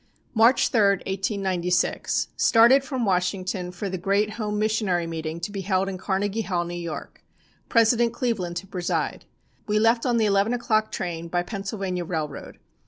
"March 0.33 0.69
3, 0.69 0.79
1896. 1.05 2.29
Started 2.35 2.83
from 2.83 3.05
Washington 3.05 3.71
for 3.71 3.87
the 3.87 3.99
great 3.99 4.31
Home 4.31 4.57
Missionary 4.57 5.05
meeting 5.05 5.39
to 5.39 5.51
be 5.51 5.61
held 5.61 5.87
in 5.87 5.99
Carnegie 5.99 6.41
Hall, 6.41 6.65
New 6.65 6.73
York, 6.73 7.23
President 7.69 8.11
Cleveland 8.11 8.57
to 8.57 8.65
preside. 8.65 9.25
We 9.67 9.77
left 9.77 10.07
on 10.07 10.17
the 10.17 10.25
eleven 10.25 10.53
o'clock 10.55 10.91
train, 10.91 11.27
by 11.27 11.43
Pennsylvania 11.43 12.03
railroad. 12.03 12.57